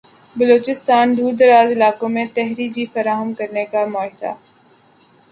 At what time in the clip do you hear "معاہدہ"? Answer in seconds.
3.85-4.31